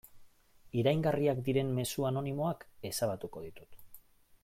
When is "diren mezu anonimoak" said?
1.49-2.67